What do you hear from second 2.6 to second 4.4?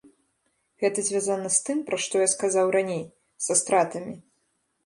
раней, са стратамі.